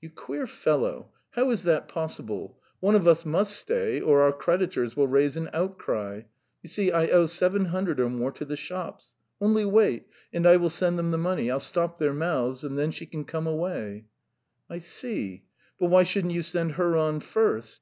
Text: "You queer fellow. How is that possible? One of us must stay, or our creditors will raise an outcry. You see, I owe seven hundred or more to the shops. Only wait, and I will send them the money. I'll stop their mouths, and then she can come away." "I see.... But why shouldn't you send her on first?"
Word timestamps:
"You 0.00 0.10
queer 0.10 0.48
fellow. 0.48 1.12
How 1.34 1.48
is 1.52 1.62
that 1.62 1.86
possible? 1.86 2.58
One 2.80 2.96
of 2.96 3.06
us 3.06 3.24
must 3.24 3.54
stay, 3.54 4.00
or 4.00 4.20
our 4.22 4.32
creditors 4.32 4.96
will 4.96 5.06
raise 5.06 5.36
an 5.36 5.48
outcry. 5.52 6.22
You 6.60 6.68
see, 6.68 6.90
I 6.90 7.06
owe 7.06 7.26
seven 7.26 7.66
hundred 7.66 8.00
or 8.00 8.10
more 8.10 8.32
to 8.32 8.44
the 8.44 8.56
shops. 8.56 9.14
Only 9.40 9.64
wait, 9.64 10.08
and 10.32 10.44
I 10.44 10.56
will 10.56 10.70
send 10.70 10.98
them 10.98 11.12
the 11.12 11.18
money. 11.18 11.52
I'll 11.52 11.60
stop 11.60 12.00
their 12.00 12.12
mouths, 12.12 12.64
and 12.64 12.76
then 12.76 12.90
she 12.90 13.06
can 13.06 13.24
come 13.24 13.46
away." 13.46 14.06
"I 14.68 14.78
see.... 14.78 15.44
But 15.78 15.86
why 15.90 16.02
shouldn't 16.02 16.34
you 16.34 16.42
send 16.42 16.72
her 16.72 16.96
on 16.96 17.20
first?" 17.20 17.80